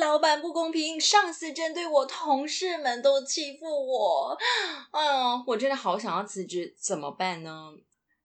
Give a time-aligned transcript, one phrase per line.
[0.00, 4.38] 老板不公平，上司针对我，同事们都欺负我，
[4.92, 7.74] 嗯，我真的好想要辞职，怎么办呢？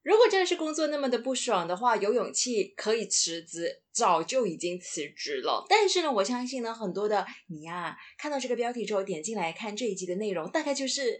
[0.01, 5.65] 如果真的是工作那么的不爽的话，有勇气可以辞职，早就已经辞职了。
[5.67, 11.19] 但是呢，我相信呢，很多的你呀，看到这个标题之后点进来看这一集的内容，大概就是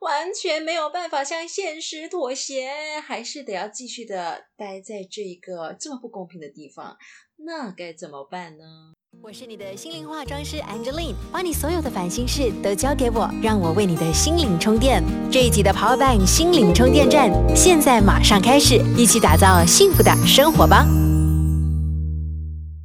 [0.00, 6.98] 完全没有办法向现实妥协，还是得要继续的待在这个这么不公平的地方，
[7.36, 8.92] 那该怎么办呢？
[9.22, 15.02] 我是你的心灵化妆师 Angeline，把你所有的烦心事都交给我，让我为你的心灵充电。
[15.30, 20.86] 这一集的 Power Bank 心灵充电站，现在马上开始，一起打造幸福的生活吧！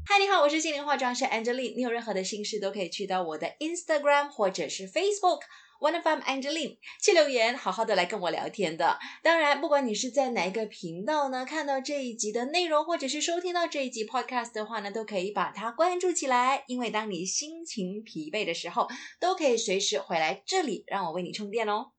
[0.05, 5.39] 嗨，你好，我是心灵化妆师 Angeline，你有任何的心事都可以去到我的 Instagram 或者是 Facebook。
[5.79, 8.99] One of them, Angeline，去留言，好好的来跟我聊天的。
[9.23, 16.65] 当然，不管你是在哪一个频道呢，看到这一集的内容，或者是收听到这一集 Podcast 的话呢，都可以把它关注起来。
[16.67, 18.89] 因为当你心情疲惫的时候，
[19.21, 21.91] 都可以随时回来这里，让我为你充电哦。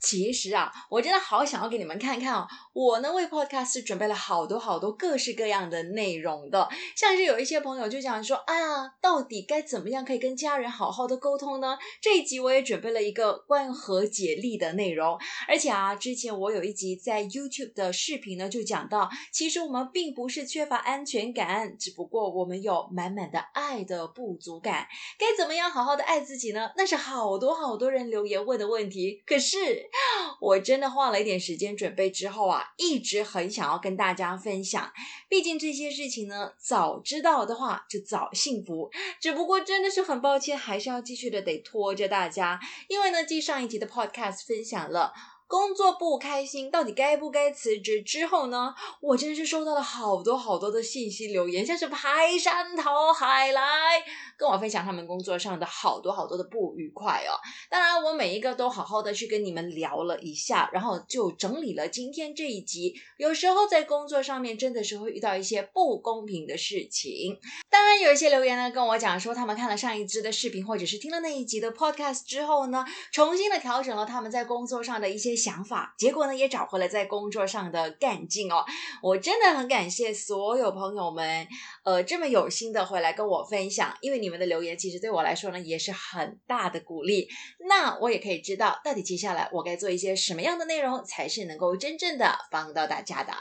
[0.00, 2.48] 其实啊，我真的好想要给你们看看哦。
[2.72, 11.76] 我呢为 Podcast 准备了好多好多各式各样的内容的，像是有一些朋友就想说，哎呀，到底该怎么样可以跟家人好好的沟通呢？
[12.00, 24.88] 这一集我也准备了一个关于和解力的内容，而且啊，之前我有一集在 YouTube 的视频呢，就讲到，其实我们并不是缺乏安全感，只不过我们有满满的爱的不足感。
[25.18, 26.70] 该怎么样好好的爱自己呢？
[26.76, 29.89] 那是好多好多人留言问的问题，可是。
[30.40, 34.92] 我真的花了一点时间准备之后啊，一直很想要跟大家分享。
[35.28, 38.90] 毕竟这些事情呢，早知道的话就早幸福。
[39.20, 42.58] 只不过真的是很抱歉，还是要继续的得拖着大家。
[42.88, 45.12] 因为呢，继上一集的 Podcast 分享了
[45.50, 54.00] 工作不开心，到底该不该辞职之后呢，我真的是收到了好多好多的信息留言，像是排山倒海来。
[54.38, 57.34] 跟我分享他们工作上的好多好多的不愉快哦。
[57.68, 62.94] 当然，我每一个都好好的去跟你们聊了一下，然后就整理了今天这一集。
[63.18, 67.36] 有时候在工作上面真的是会遇到一些不公平的事情。
[67.68, 78.64] 当然，有一些留言呢跟我讲说，他们看了上一支的视频，或者是听了那一集的 podcast 之后呢，重新的调整了他们在工作上的一些想法，结果呢也找回了在工作上的干劲哦。
[79.02, 81.46] 我真的很感谢所有朋友们，
[81.84, 84.30] 呃，这么有心的回来跟我分享，因为你。
[84.30, 87.28] 们的留言其实对我来说呢也是很大的鼓励，
[87.68, 93.32] 那我也可以知道到底接下来我该做一些什么样的内容才是能够真正的帮到大家的。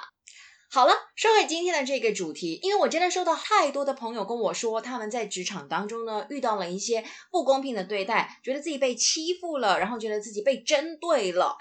[0.72, 11.56] 好了，说回今天的这个主题，因为我真的收到太多的朋友跟我说，他们在职场当中呢遇到了一些不公平的对待，觉得自己被欺负了，然后觉得自己被针对了。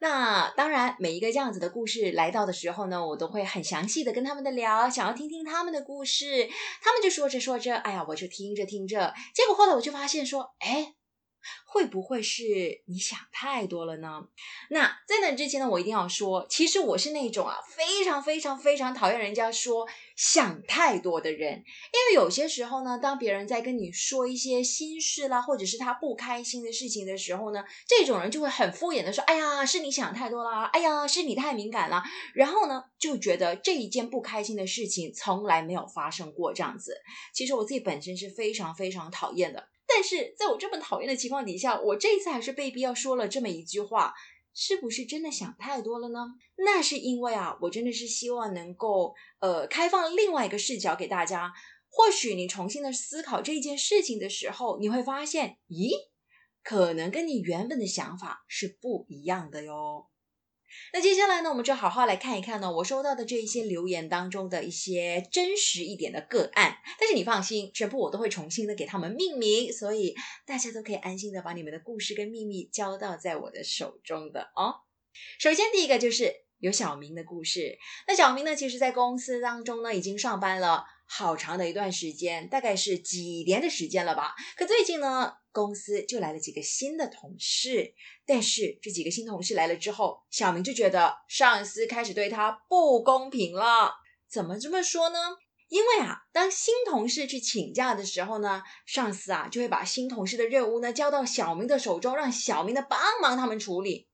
[0.00, 6.48] 那当然，每一个这样子的故事来到的时候呢，我都会很详细的跟他们的聊，想要听听他们的故事。
[6.82, 10.97] 他们就说着说着，哎呀，我就听着听着，结果后来我就发现说，哎。
[11.66, 14.22] 会不会是你想太多了呢？
[14.70, 19.86] 那在那之前呢，我一定要说，其实我是那种啊，非常非常非常讨厌人家说
[20.16, 21.52] 想太多的人。
[21.58, 32.02] 因为有些时候呢，当别人在跟你说一些心事啦，或者是他不开心的事情的时候呢，这种人就会很敷衍的说：“哎呀，是你想太多啦，哎呀，是你太敏感了。”
[32.34, 36.96] 然后呢，就觉得这一件不开心的事情从来没有发生过这样子。
[37.34, 39.68] 其实我自己本身是非常非常讨厌的。
[39.98, 44.14] 但是在我这么讨厌的情况底下，我这次还是被逼要说了这么一句话，
[44.54, 46.20] 是不是真的想太多了呢？
[46.58, 51.52] 那是因为啊，我真的是希望能够呃开放另外一个视角给大家。
[51.90, 55.90] 或许你重新的思考这件事情的时候，你会发现，咦，
[56.62, 60.06] 可能跟你原本的想法是不一样的哟。
[60.92, 66.76] 那接下来呢，我们就好好来看一看呢，我收到的这一些留言当中的一些真实一点的个案。
[66.98, 70.14] 但是你放心，全部我都会重新的给他们命名，所以
[70.46, 74.74] 大家都可以安心的把你们的故事跟秘密交到在我的手中的哦。
[75.38, 77.78] 首先第一个就是有小明的故事。
[78.06, 84.34] 那小明呢，其实在公司当中呢，已经上班了好长的一段时间，大概是几年的时间了吧。
[84.56, 87.94] 可最近呢，公司就来了几个新的同事，
[88.26, 93.94] 但是这几个新同事来了之后，小明就觉得上司开始对他不公平了。
[94.30, 95.18] 怎么这么说呢？
[95.68, 104.08] 因为啊，当新同事去请假的时候呢，上司啊就会把新同事的任务呢交到小明的手中，让小明的帮忙他们处理。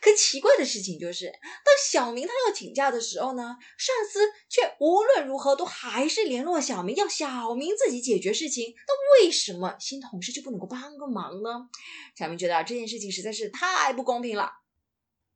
[0.00, 8.74] 可奇怪的事情就是，当小明他要请假的时候呢，上司却无论如何都还是联络小明，要小明自己解决事情。
[8.86, 11.68] 那为什么新同事就不能够帮个忙呢？
[12.16, 14.52] 小明觉得这件事情实在是太不公平了。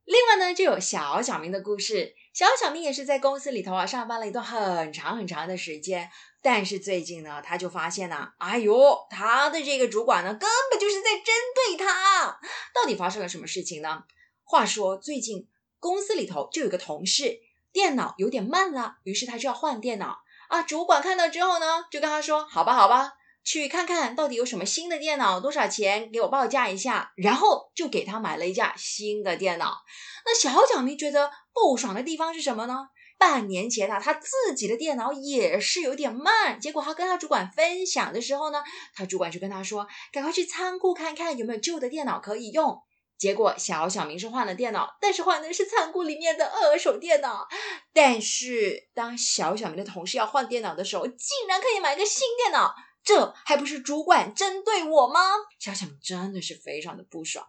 [0.03, 2.13] 另外呢，就有小小明的故事。
[2.31, 6.09] 小小明也是在公司里头啊上班了一段很长很长的时间。
[6.43, 12.39] 但是最近呢，他就发现呢，哎呦，他的这个主管呢，根本就是在针对他。
[12.71, 14.03] 到底发生了什么事情呢？
[14.45, 15.49] 话说最近
[15.79, 17.39] 公司里头就有个同事
[17.73, 20.63] 电脑有点慢了，于是他就要换电脑啊。
[20.63, 23.13] 主管看到之后呢，就跟他说：“好吧，好吧，
[23.43, 29.79] 去看看到底有什么新的电脑，多少钱，给我报价一下。”然后就给他买了一架新的电脑。
[30.23, 32.87] 那小小明觉得不爽的地方是什么呢？
[33.17, 36.59] 半年前啊，他自己的电脑也是有点慢。
[36.59, 38.63] 结果他跟他主管分享的时候呢，
[38.93, 42.81] 他主管就跟他说：“赶快去仓库看看有没有旧的电脑可以用。”
[43.17, 47.47] 结果小小明是换了电脑，但是换的是仓库里面的二手电脑。
[47.93, 55.21] 但是当小小明的同事要换电脑的时候，竟然可以买个新电脑，这还不是主管针对我吗？
[55.59, 57.47] 小小明真的是非常的不爽。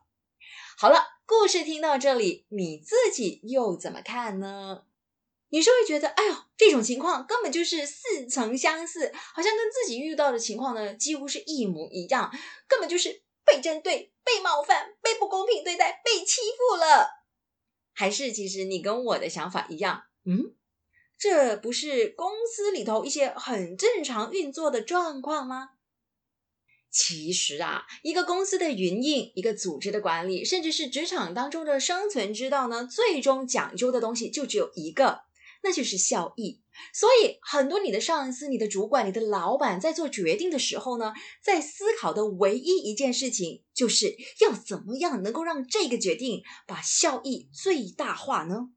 [0.79, 4.85] 好了，故事听到这里，你自己又怎么看呢？
[5.49, 12.31] 你是会觉得，哎呦，这种情况根本就是似曾相似，好像跟自己遇到的情况呢几乎是一模一样，
[12.69, 17.09] 根本就是被针对、被冒犯、被不公平对待、被欺负了。
[17.95, 20.55] 还是其实你跟我的想法一样，嗯，
[21.17, 25.71] 这不是公司里头一些很正常运作的状况吗？
[26.91, 35.23] 其实啊，一个公司的运营、一个组织的管理，甚至是职场当中的生存之道呢，最终讲究的东西就只有一个。
[35.63, 36.63] 那就是效益，
[36.93, 41.13] 所以很多你的上司、你的主管、你的老板在做决定的时候呢，
[41.43, 48.71] 在思考的唯一一件事情，就是要怎么样能够让这个决定把效益最大化呢？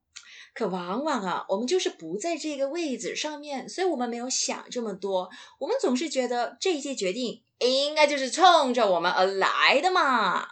[0.53, 5.29] 可往往啊，我们就是不在这个位置上面，所以我们没有想这么多，
[5.59, 10.47] 我们总是觉得这一些决定应该就是冲着我们而来的嘛。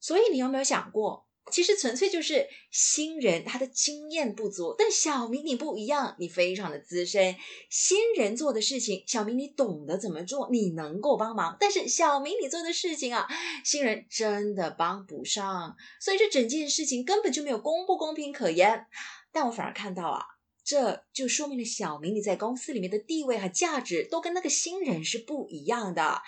[0.00, 1.26] 所以你有没有想过？
[1.50, 7.34] 其实纯粹就是新人他的经验不足，但小明你不一样，你非常的资深。
[7.68, 11.56] 新人做的事情，小明你懂得怎么做，你能够帮忙。
[11.58, 13.26] 但是小明你做的事情啊，
[13.64, 18.86] 新人真的帮不上，所以这整件事情根本就没有公不公平可言。
[19.32, 20.22] 但我反而看到啊，
[20.64, 26.22] 这就说明了小明你在公司里面的地位和价值都跟那个新人是不一样的，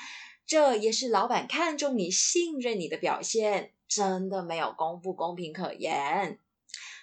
[0.46, 3.72] 这也是老板看重你、信任你的表现。
[3.86, 6.38] 真的没有公不公平可言。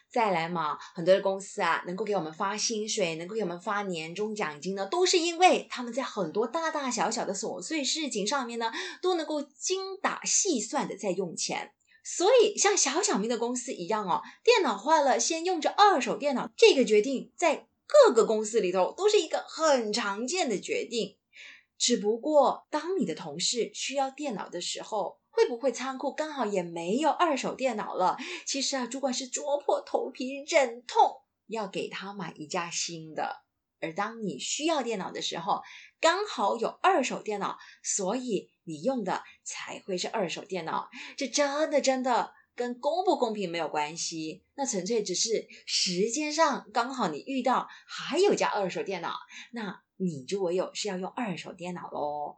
[0.09, 11.71] 再来嘛，很多的公司啊，能够给我们发薪水，能够给我们发年终奖金呢，都是因为他们在很多大大小小的琐碎事情上面呢，都能够精打细算的在用钱。
[12.03, 21.15] 所以像小小明的公司一样哦，电脑坏了先用着二手电脑，这个决定在各个公司里头都是一个很常见的决定。
[21.81, 28.17] 只不过当你的同事需要电脑的时候，会不会仓库刚好也没有二手电脑了？
[28.45, 33.41] 其实啊，主管是啄破头皮忍痛要给他买一架新的。
[33.79, 35.63] 而当你需要电脑的时候，
[35.99, 40.87] 刚好有二手电脑，所以你用的才会是二手电脑。
[41.17, 42.31] 这真的真的
[42.61, 49.15] 跟公不公平没有关系，那纯粹只是时间上刚好你遇到还有家二手电脑，
[49.51, 52.37] 那你就唯有是要用二手电脑喽。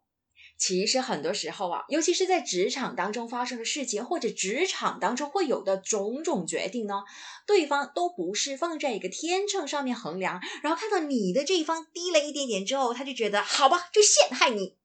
[0.58, 7.04] 其实很多时候啊，尤其是在职场当中发生的事情，或者职场当中会有的种种决定呢，
[7.46, 14.78] 对方都不是放在一个天秤上面衡量，然后看到你的这一方低了一点点之后，他就觉得好吧，就陷害你。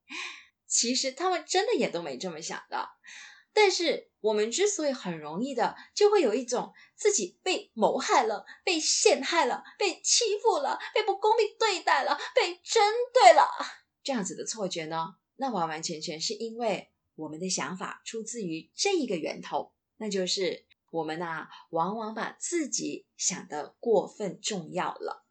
[0.67, 2.89] 其实他们真的也都没这么想的。
[3.61, 12.81] 但是我们之所以很容易的就会有一种自己被谋害了、被陷害了、被欺负了、被不公平对待了、被针
[13.13, 13.45] 对了
[14.01, 15.15] 这样子的错觉呢？
[15.35, 25.25] 那完完全全是因为我们的想法出自于这一个源头，那就是我们呐，往往把自己想的过分重要了。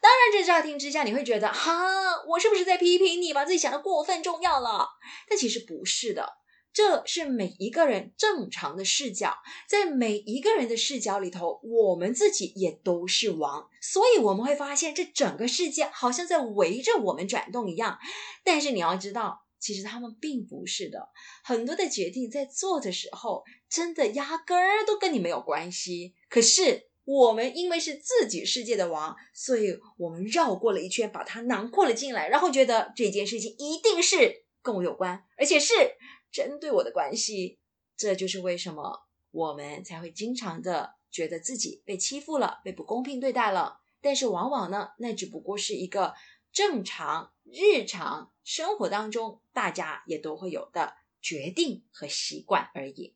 [0.00, 4.88] 当然，这乍听之下你会觉得，哈，我是不是在批评你把自己想的过分重要了？
[5.28, 6.39] 但其实不是的，
[6.72, 9.36] 这是每一个人正常的视角，
[9.68, 17.98] 在每一个人的视角里头，我们自己也都是王，所以我们会发现这整个世界好像在围着我们转动一样。
[18.44, 21.08] 但是你要知道，其实他们并不是的。
[21.42, 26.14] 很多的决定在做的时候，真的压根儿都跟你没有关系。
[26.28, 35.74] 可是我们因为是自己世界的王，所以我们绕过了一圈，把它囊括了进来，然后觉得这件事情一定是跟我有关，而且是
[36.30, 37.58] 针对我的关系。
[37.96, 43.80] 这就是为什么我们才会经常的觉得自己被欺负了，被不公平对待了。
[44.00, 46.14] 但是往往呢，那只不过是一个。
[46.52, 53.14] 正常日常生活当中，大家也都会有的决定和习惯而已。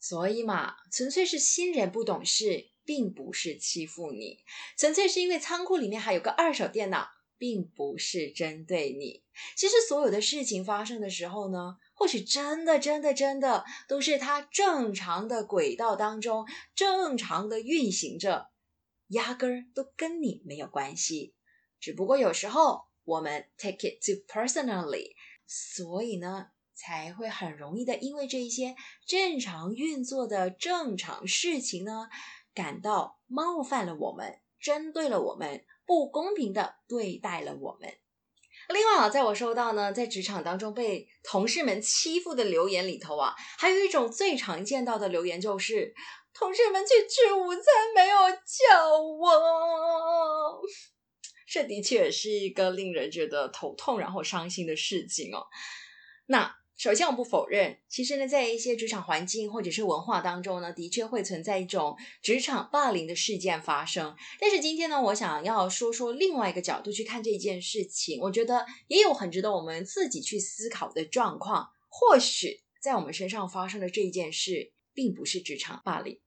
[0.00, 4.42] 所以嘛，纯粹是新人不懂事，并不是欺负你，
[4.76, 9.22] 纯粹是因为仓库里面还有个二手电脑，并不是针对你。
[9.56, 18.50] 其实所有的事情发生的时候呢，或许真的、真的、真的都是它正常的轨道当中正常的运行着，
[19.08, 21.34] 压根儿都跟你没有关系。
[21.78, 25.14] 只不过有时候我们 take it too personally，
[25.46, 28.74] 所以呢，才会很容易的因为这一些
[29.06, 32.08] 正常运作的正常事情呢，
[32.54, 37.92] 感到冒犯了我们，针对了我们，不公平的对待了我们。
[38.72, 45.94] 另外啊，在我收到呢，在职场当中被同事们欺负的留言里头啊，还有一种最常见到的留言就是，
[46.34, 47.64] 同事们去吃午餐
[47.94, 50.62] 没有叫我。
[51.46, 55.44] 这的确是一个令人觉得头痛然后伤心的事情哦。
[56.26, 64.16] 那首先我不否认，其实呢，在一些职场环境或者是文化当中呢，的确会存在一种职场霸凌的事件发生。
[64.40, 71.68] 但是今天呢，我想要说说另外一个角度去看这件事情，我觉得也有很值得我们自己去思考的状况。
[71.88, 76.18] 或许在我们身上发生的这一件事，并不是职场霸凌。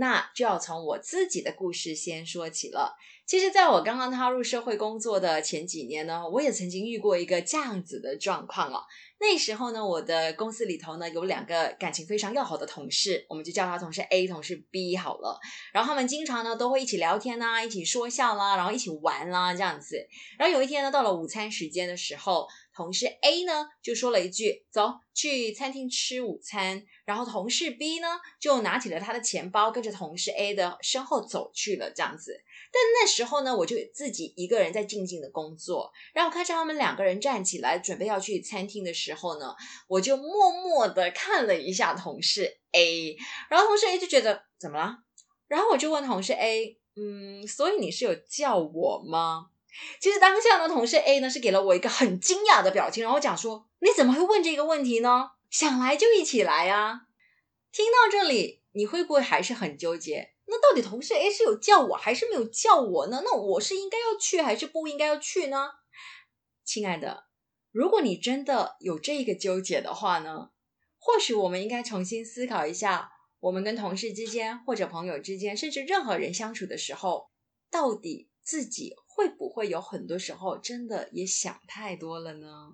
[0.00, 2.96] 那就要从我自己的故事先说起了。
[3.26, 8.82] 其实，在我刚刚踏入社会工作的前几年呢，我也曾经遇过一个这样子的状况哦。
[9.20, 15.38] 那时候呢，我的公司里头呢有两个感情非常要好的同事，我们就叫他同事 A、同事 B 好了。
[15.72, 20.08] 然后他们经常呢都会一起聊天呐，一起说笑啦，然后一起玩啦这样子。
[20.38, 22.48] 然后有一天呢，到了午餐时间的时候。
[22.80, 28.08] 同事 A 呢就说了一句：“走去餐厅吃午餐。”然后同事 B 呢
[28.40, 31.90] 就拿起了他的钱包，跟着同事 A 的身后走去了。
[31.90, 35.92] 这样子，但那时候呢，我就自己一个人在静静的工作。
[36.14, 39.54] 然后看着他们两个人站起来准备要去餐厅的时候呢，
[39.86, 43.14] 我就默默的看了一下同事 A。
[43.50, 44.96] 然后同事 A 就觉得怎么了？
[45.48, 49.48] 然后我就问同事 A：“ 嗯，所以你是有叫我吗？”
[50.00, 55.30] 其实当下呢，同事 A 呢是给了我一个很惊讶的表情，然后讲说：“你怎么会问这个问题呢？
[55.50, 57.02] 想来就一起来啊！”
[57.72, 60.34] 听到这里，你会不会还是很纠结？
[60.46, 63.22] 那到底同事 A 是有叫我还是没有叫我呢？
[63.24, 65.70] 那我是应该要去还是不应该要去呢？
[66.64, 67.26] 亲爱的，
[67.70, 70.50] 如果你真的有这个纠结的话呢，
[70.98, 77.30] 或许我们应该重新思考一下，我们跟同事之间或者朋友之间，甚至任何人相处的时候，
[77.70, 78.94] 到底自己。
[79.12, 82.70] 会不会有很多时候真的也想太多了呢？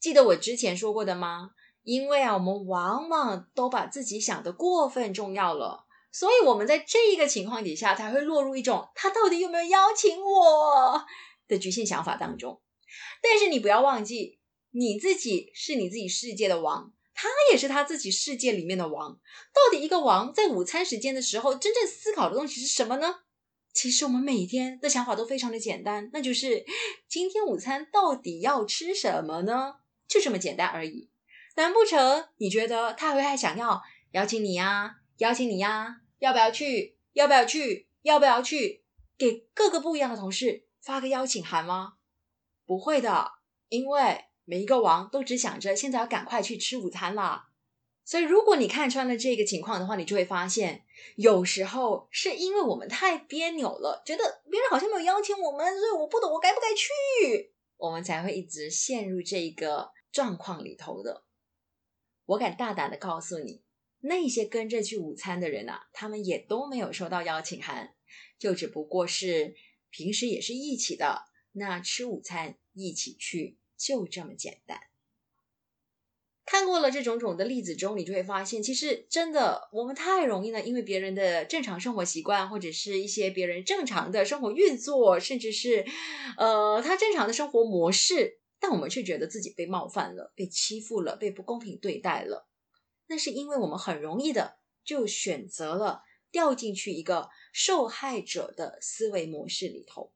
[0.00, 1.50] 记得我之前说过的吗？
[1.84, 11.06] 因为啊，我们往往都把自己想的过分重要了，所以我们在这一个情况底下才会落入一种他到底有没有邀请我
[11.46, 12.60] 的局限想法当中。
[13.22, 19.20] 但是你不要忘记，你自己是你自己世界的王，他也是他自己世界里面的王。
[19.52, 23.20] 到底一个王在午餐时间的时候真正思考的东西是什么呢？
[23.72, 26.64] 其实我们每天的想法都非常的简单，那就是
[27.08, 29.76] 今天午餐到底要吃什么呢？
[30.06, 31.10] 就这么简单而已。
[31.56, 34.96] 难不成你觉得他会还想要邀请你呀？
[35.18, 36.02] 邀请你呀？
[36.18, 36.96] 要不要去？
[37.14, 37.88] 要不要去？
[38.02, 38.84] 要不要去？
[39.18, 41.94] 给各个不一样的同事发个邀请函吗？
[42.66, 43.32] 不会的，
[43.68, 47.48] 因为每一个王都只想着现在要赶快去吃午餐了。
[48.04, 50.84] 所以，如果你看穿了这个情况的话，你就会发现，
[51.16, 61.24] 有时候是因为我们太别扭了，觉得别人好像没有邀请我们，所以我不懂我该不该去，我们才会一直陷入这个状况里头的。
[62.26, 63.62] 我敢大胆的告诉你，
[64.00, 67.94] 那些跟着去午餐的人啊，他们也都没有收到邀请函，
[68.38, 69.54] 就只不过是
[69.90, 74.91] 平时也是一起的，那吃午餐一起去，就这么简单。
[76.52, 85.86] 看过了这种种的例子中，你就会发现，其实真的我们太容易呢，因为别人的正常生活习惯，或者是一些别人正常的生活运作，甚至是
[86.36, 92.46] 呃他正常的生活模式，但我们却觉得自己被冒犯了、被欺负了、被不公平对待了。
[93.06, 100.12] 那是因为我们很容易的就选择了掉进去一个受害者的思维模式里头。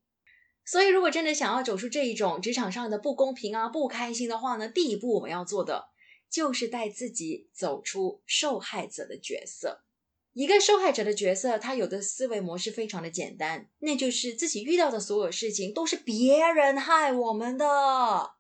[0.67, 5.87] 所以，如果真的想要走出这一种职场上的不公平啊、不开心的话呢，第一步我们要做的。
[6.29, 9.85] 就是带自己走出受害者的角色。
[10.33, 18.35] 一个受害者的角色，他有的思维模式非常的简单，那就是自己遇到的所有事情都是别人害我们的。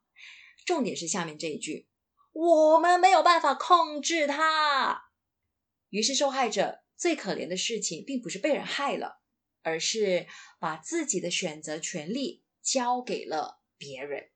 [0.66, 1.88] 重点是下面这一句：
[2.32, 5.04] 我们没有办法控制他。
[5.88, 9.22] 于是，受害者最可怜的事情，并不是被人害了，
[9.62, 10.26] 而是
[10.58, 14.28] 把自己的选择权利交给了别人。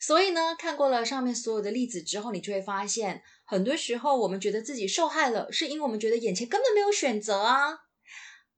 [0.00, 7.80] 所以呢，看过了上面所有的例子之后，你就会发现，很多时候我们觉得自己受害了，是因为我们觉得眼前根本没有选择啊。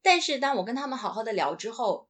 [0.03, 2.09] 但是当我跟他们好好的聊之后，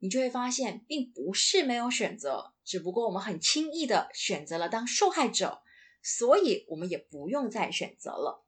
[0.00, 5.62] 你就会发现，并不是没有选择，只不过我们很轻易的选择了当受害者，
[6.02, 8.43] 所以我们也不用再选择了。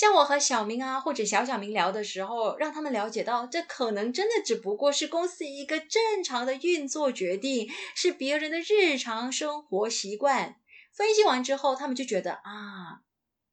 [0.00, 10.56] 像我和小明啊，或者小小明聊的时候，让他们了解到，这可能真的只不过是公司一个正常的运作决定，是别人的日常生活习惯。
[10.90, 13.02] 分析完之后，他们就觉得啊，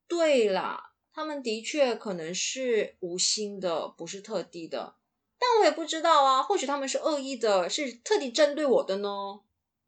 [0.08, 4.96] 对了，他们的确可能是无心的，不是特地的。
[5.38, 9.42] 但我也不知道啊，或许他们是恶意的，是特地针对我的呢。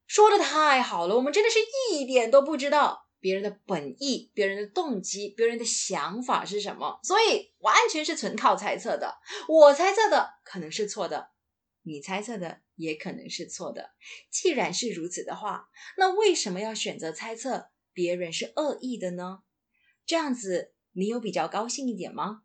[0.05, 1.59] 说的太好了，我们真的是
[1.93, 9.19] 一点都不知道别人的本意、别人的动机、别人的想法是什么，所以完全是纯靠猜测的。
[9.47, 11.31] 我猜测的可能是错的，
[11.83, 13.91] 你猜测的也可能是错的。
[14.31, 19.43] 既然是如此的话，那为什么要选择猜测别人是恶意的呢？
[20.05, 22.43] 这样子，你有比较高兴一点吗？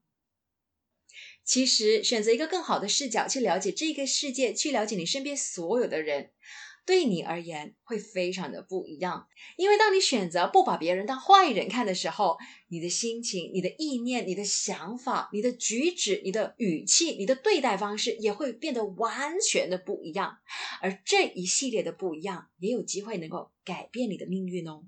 [1.45, 6.33] 其实，选择一个更好的视角去了解这个世界，去了解你身边所有的人，
[6.87, 9.27] 对你而言会非常的不一样。
[9.57, 12.37] 因为当你选择不把别人当坏人看的时候，
[12.69, 20.39] 你的心情、你的意念、你的想法、你的举止、你的语气、你的对待方式也会变得完全的不一样。
[20.81, 24.85] 而这一系列的不一样，也有机会能够改变你的命运哦。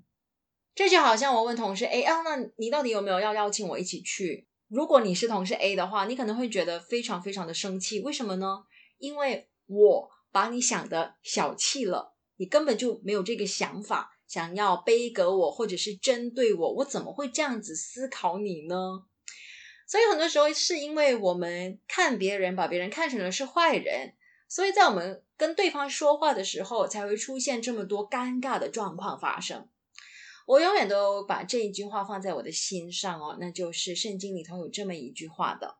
[0.75, 8.01] 这就好像我问同事：“哎，啊，那你到底有没有要邀请我一起去？”如果你是同事 A 的话，你可能会觉得非常非常的生气。
[8.01, 8.65] 为什么呢？
[8.99, 18.75] 因为我把你想的小气了，你根本就没有这个想法，想要背革我或者是针对我，我怎么会这样子思考你呢？
[19.87, 24.15] 所以很多时候是因为我们看别人，把别人看成了是坏人，
[24.49, 29.69] 所以在我们跟对方说话的时候，才会出现这么多尴尬的状况发生。
[30.45, 35.77] 我永远都把这一句话放在我的心上哦，那就是圣经里头有这么一句话的：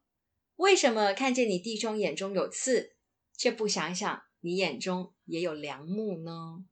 [0.55, 2.95] 为什么看见你弟兄眼中有刺，
[3.37, 6.63] 却不想想你眼中也有良木呢？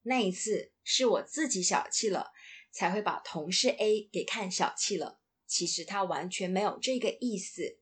[0.00, 2.32] 那一次是我自己小气了，
[2.70, 5.20] 才会把同事 A 给看小气了。
[5.46, 7.78] 其实他完全没有这个意思，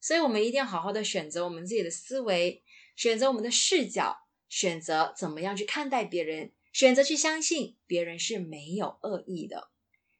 [0.00, 2.64] 所以我们一定要好好的选择我们自己的思维，
[2.96, 6.52] 选择我们的视角，选择怎么样去看待别人。
[6.72, 9.70] 选择去相信别人是没有恶意的，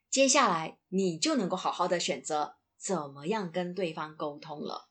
[0.09, 4.90] 接下来你就能够好好的选择怎么样跟对方沟通了。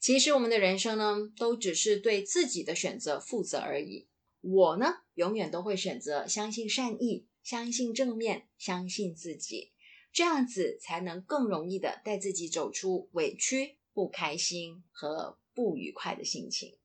[0.00, 4.08] 其实我们的人生呢，都只是对自己的选择负责而已。
[4.40, 9.72] 我呢，永远都会选择相信善意，相信正面，相信自己，
[10.12, 16.76] 这样子才能更容易的带自己走出委屈、不开心和不愉快的心情。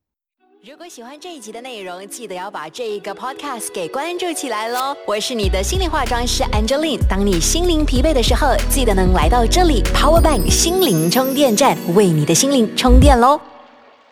[0.62, 4.94] 如果喜欢这一集的内容，记得要把这一个 podcast 给关注起来喽！
[5.06, 13.40] 我是你的心灵化妆师 Angeline，当你心灵疲惫的时候，记得能来到这里 Power Bank 心灵充电站，为你的心灵充电喽！